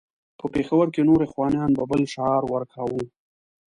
په 0.39 0.45
پېښور 0.53 0.87
کې 0.93 1.01
نور 1.09 1.19
اخوانیان 1.27 1.71
به 1.77 1.83
بل 1.91 2.01
شعار 2.13 2.43
ورکاوه. 2.53 3.03